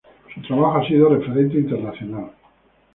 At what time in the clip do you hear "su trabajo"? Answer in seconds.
0.33-0.77